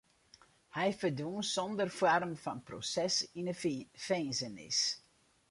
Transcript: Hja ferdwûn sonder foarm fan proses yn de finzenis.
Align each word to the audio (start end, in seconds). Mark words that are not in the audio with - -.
Hja 0.75 0.85
ferdwûn 0.99 1.43
sonder 1.53 1.89
foarm 1.99 2.33
fan 2.43 2.59
proses 2.67 3.15
yn 3.39 3.47
de 3.49 3.55
finzenis. 4.07 4.79